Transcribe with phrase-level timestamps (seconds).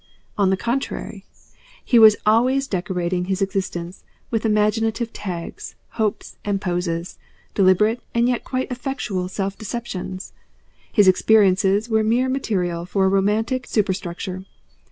[0.35, 1.25] On the contrary,
[1.85, 7.19] he was always decorating his existence with imaginative tags, hopes, and poses,
[7.53, 10.33] deliberate and yet quite effectual self deceptions;
[10.91, 14.43] his experiences were mere material for a romantic superstructure.